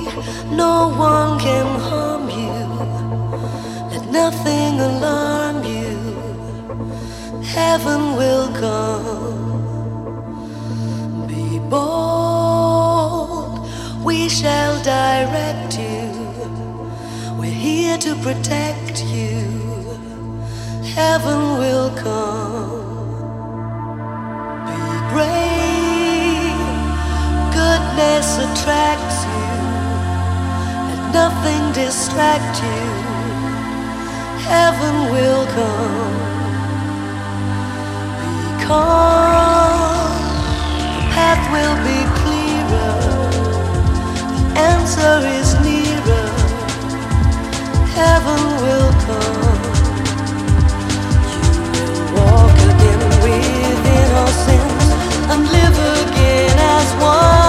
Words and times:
No 0.00 0.88
one 0.96 1.38
can 1.38 1.66
harm 1.78 2.30
you. 2.30 2.66
Let 3.90 4.06
nothing 4.10 4.80
alarm 4.80 5.62
you. 5.64 5.98
Heaven 7.42 8.16
will 8.16 8.48
come. 8.64 9.68
Be 11.28 11.58
bold. 11.58 13.68
We 14.02 14.28
shall 14.28 14.82
direct 14.82 15.78
you. 15.78 16.08
We're 17.38 17.60
here 17.68 17.98
to 17.98 18.14
protect 18.16 19.04
you. 19.04 19.38
Heaven 20.94 21.58
will 21.58 21.90
come. 21.90 22.80
Be 24.66 24.80
brave. 25.12 26.58
Goodness 27.52 28.38
attracts 28.46 29.09
nothing 31.12 31.72
distract 31.72 32.62
you. 32.62 32.82
Heaven 34.46 34.96
will 35.12 35.46
come. 35.46 36.40
Be 38.20 38.64
calm, 38.64 40.12
the 40.96 41.04
path 41.14 41.42
will 41.54 41.76
be 41.88 41.98
clearer. 42.20 42.94
The 44.36 44.60
answer 44.72 45.14
is 45.38 45.48
nearer. 45.66 46.28
Heaven 47.98 48.42
will 48.64 48.92
come. 49.06 49.62
You 51.32 51.50
will 51.72 52.14
walk 52.16 52.56
again 52.72 53.02
within 53.24 54.08
our 54.20 54.34
sins 54.46 54.86
and 55.32 55.42
live 55.56 55.76
again 56.02 56.58
as 56.58 57.02
one. 57.02 57.39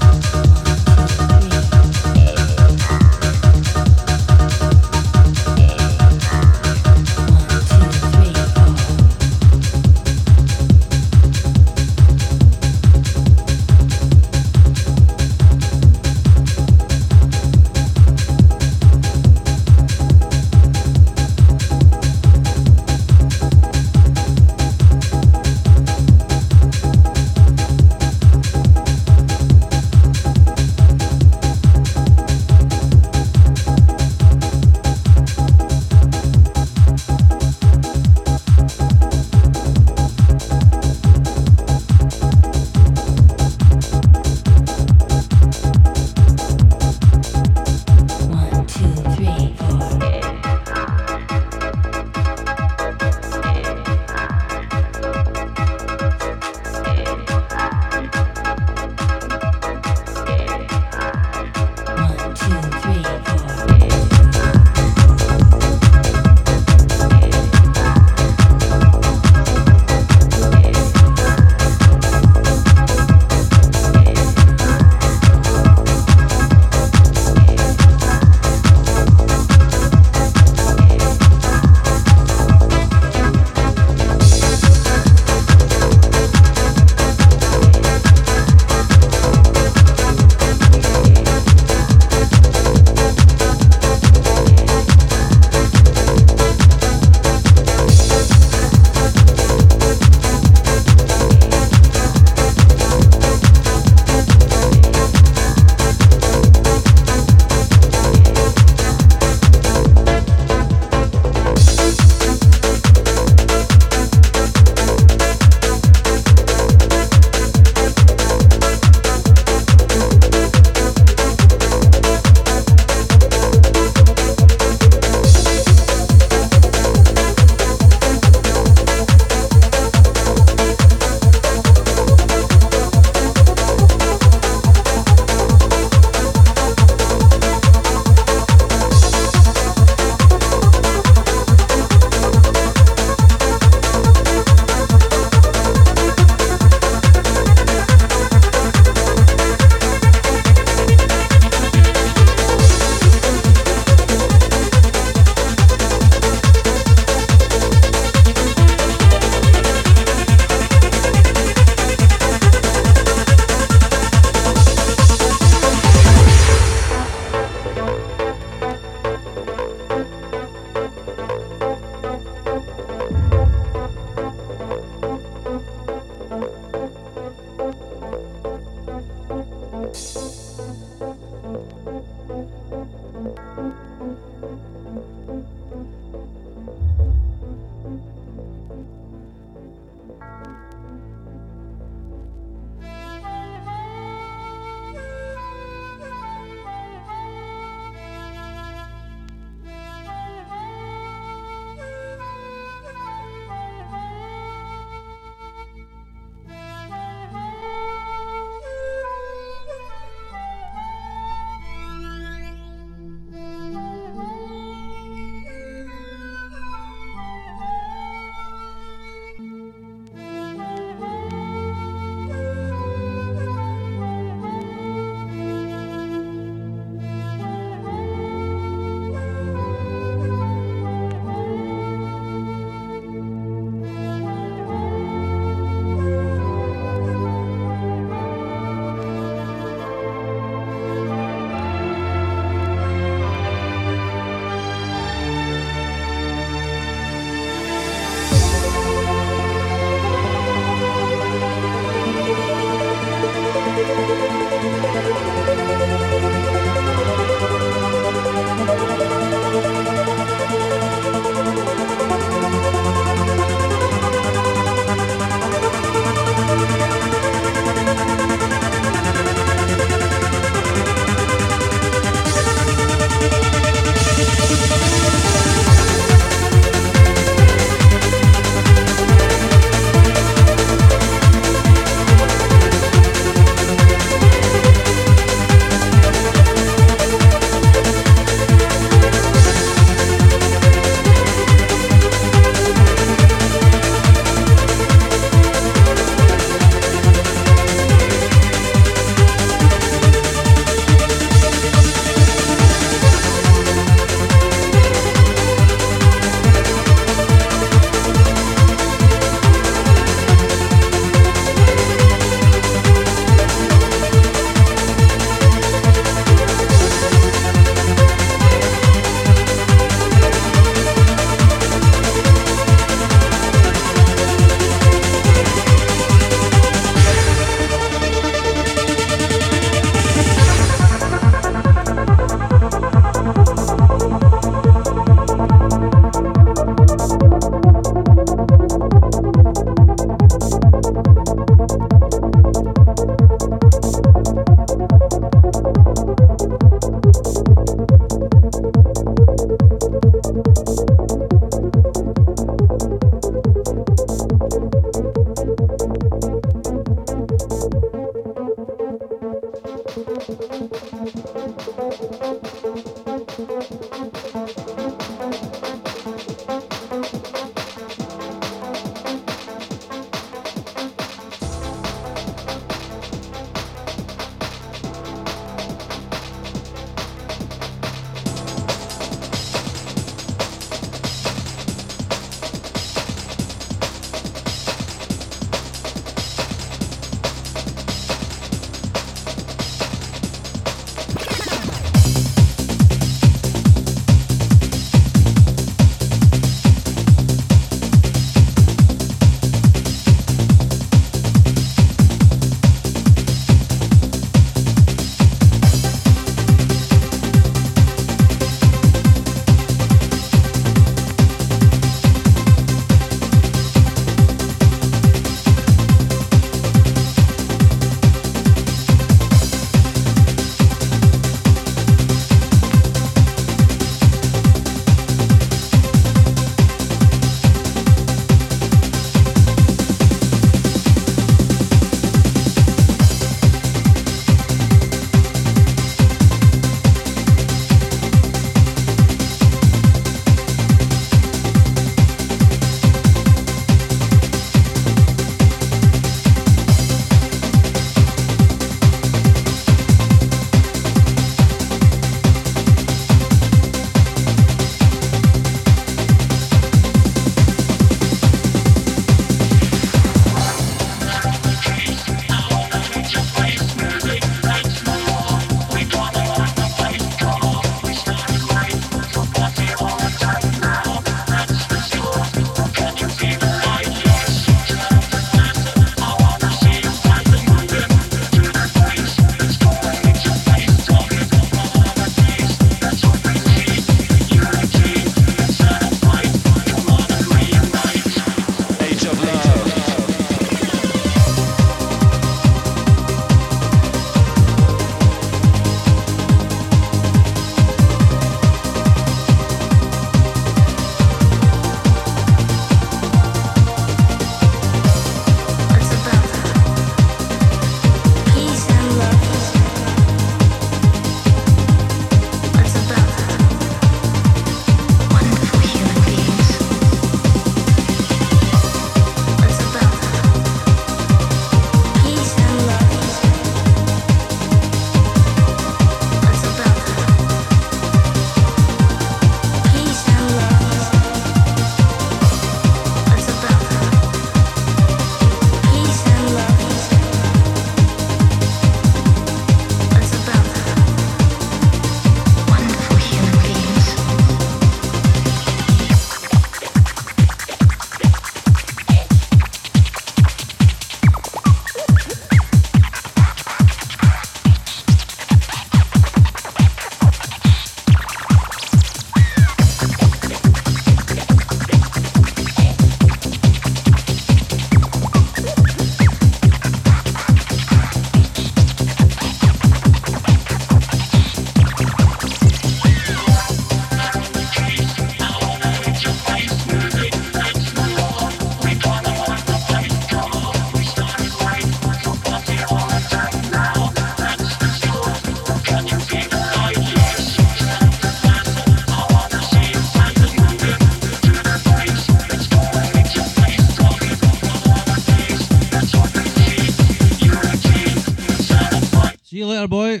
See 599.36 599.40
you 599.40 599.48
later, 599.48 599.68
boy. 599.68 600.00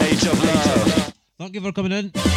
Age 0.00 0.24
of 0.24 0.44
love. 0.44 1.12
Thank 1.36 1.54
you 1.54 1.60
for 1.60 1.72
coming 1.72 1.90
in. 1.90 2.35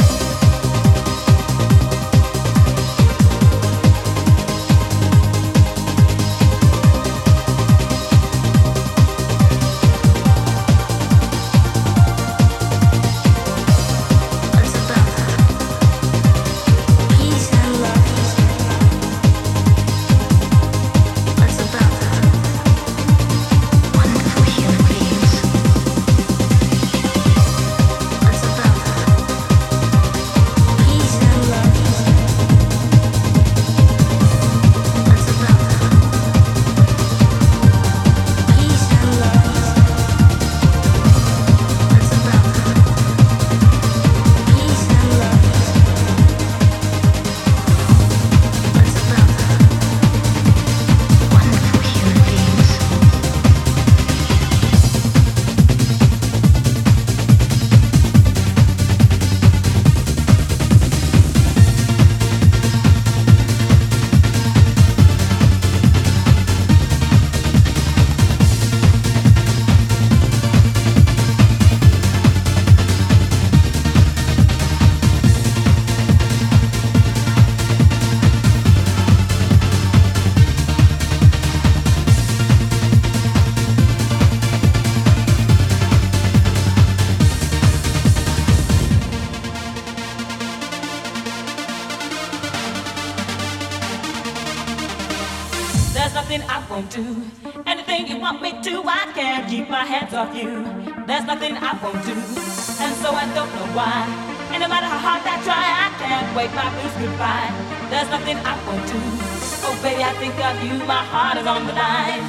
love 110.59 110.71
you, 110.71 110.85
my 110.85 111.03
heart 111.05 111.37
is 111.37 111.47
on 111.47 111.65
the 111.65 111.73
line. 111.73 112.21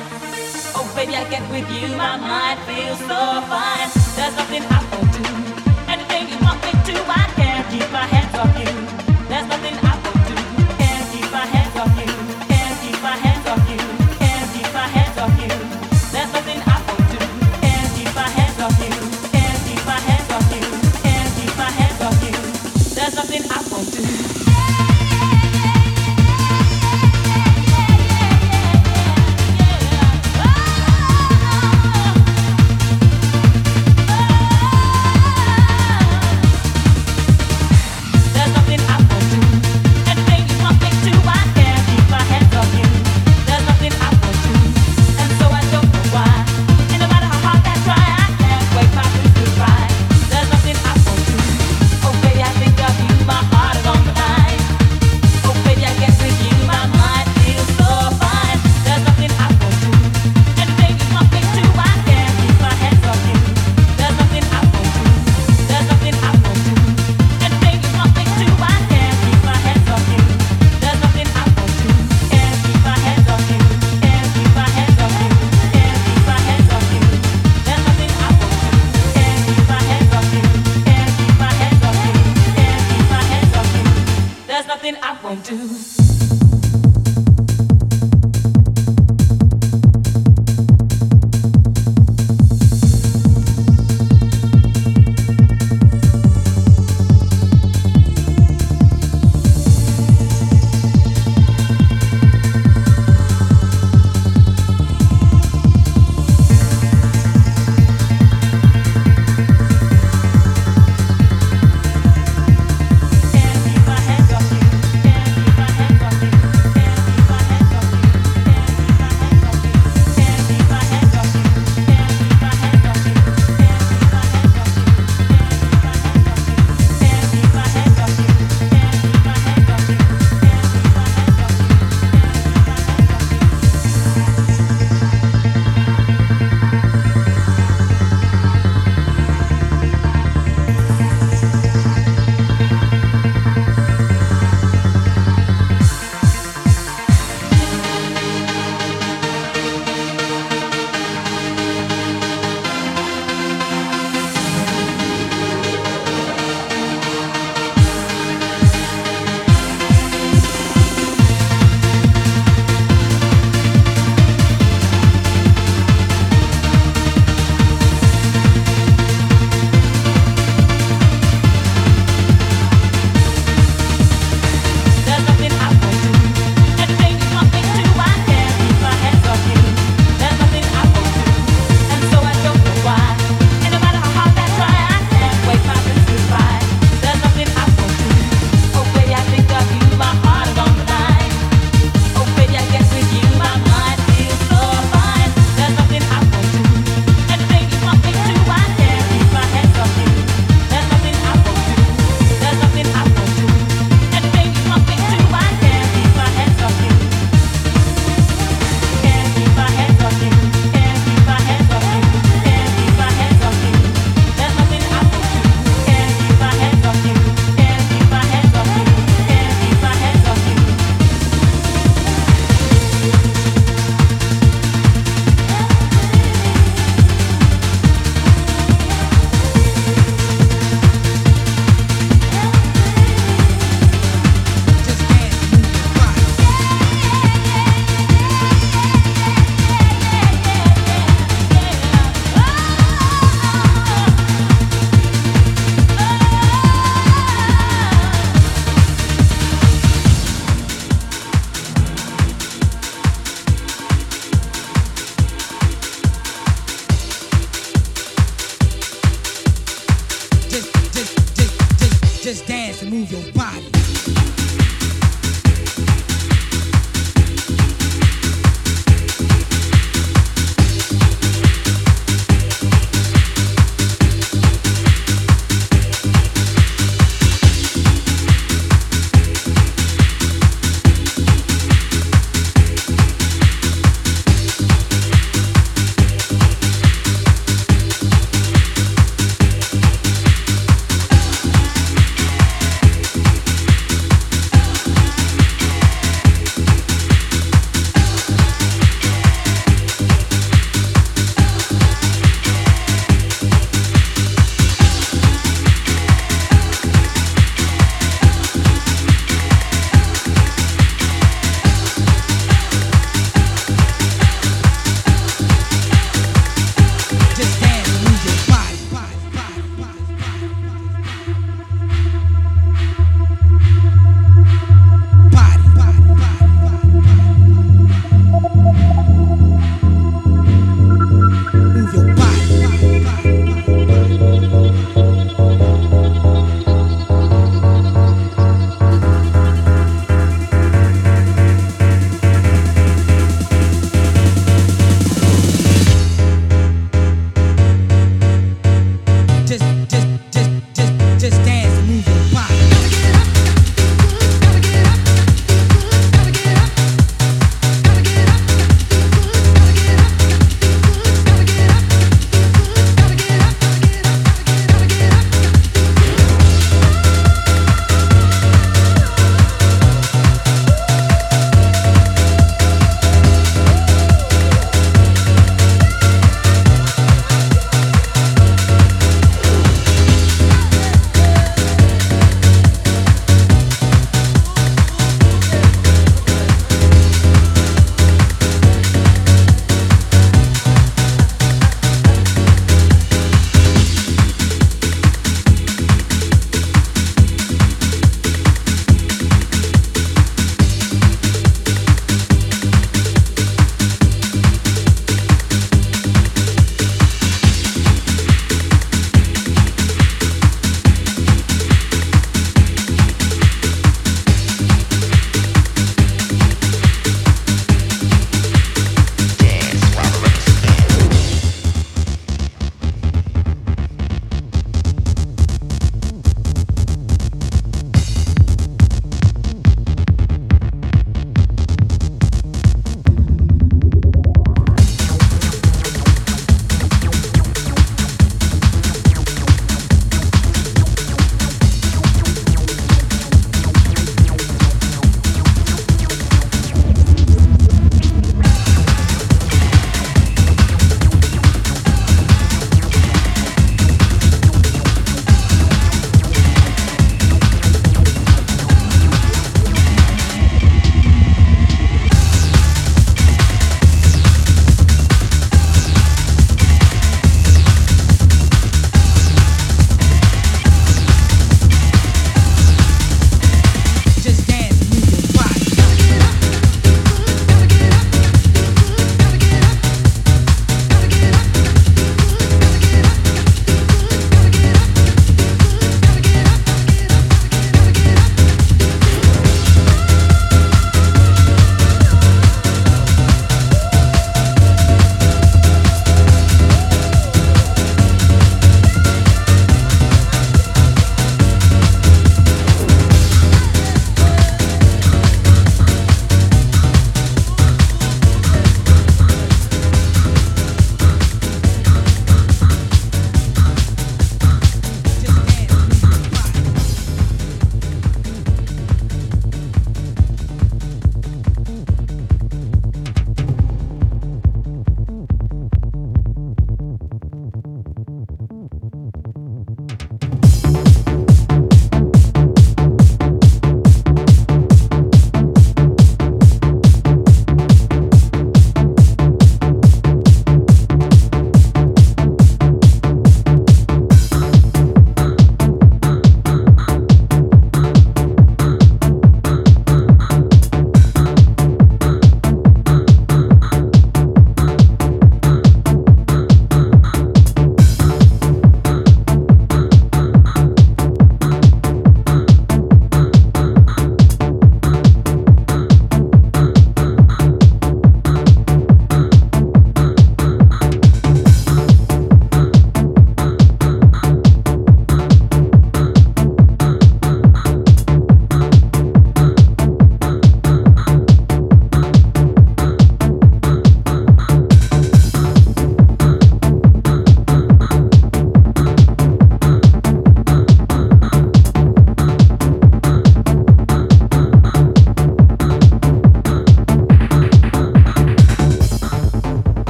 Oh, 0.75 0.93
baby, 0.95 1.17
I 1.17 1.29
get 1.31 1.43
with 1.51 1.69
you, 1.71 1.89
my 1.97 2.17
mind 2.17 2.61
feels 2.61 2.99
so 2.99 3.41
fine. 3.49 3.91
There's 4.17 4.37
nothing 4.37 4.63
I 4.63 4.90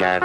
Can't 0.00 0.24